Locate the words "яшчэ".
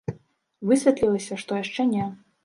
1.63-1.81